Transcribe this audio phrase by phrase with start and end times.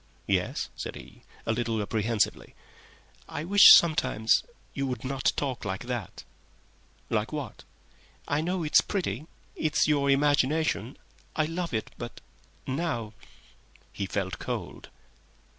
[0.25, 2.55] "Yes?" he said, a little apprehensively.
[3.29, 6.23] "I wish sometimes—you would not talk like that."
[7.11, 7.65] "Like what?"
[8.27, 10.97] "I know it's pretty—it's your imagination.
[11.35, 12.19] I love it, but
[12.65, 13.13] now—"
[13.93, 14.89] He felt cold.